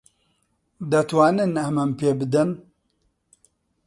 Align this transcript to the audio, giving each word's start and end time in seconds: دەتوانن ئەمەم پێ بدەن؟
دەتوانن 0.91 1.53
ئەمەم 1.63 1.91
پێ 1.99 2.09
بدەن؟ 2.19 2.49